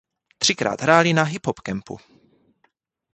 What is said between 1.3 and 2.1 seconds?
Hop Kempu.